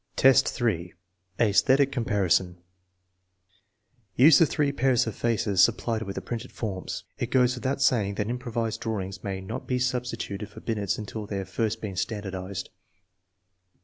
[0.19, 0.93] V, 3.
[1.39, 2.57] Esthetic comparison
[4.15, 7.03] Use the three pairs of faces supplied with the printed forms.
[7.19, 11.37] It goes without saying that improvised drawings may not be substituted for Binet's until they
[11.37, 12.71] have first been standardized.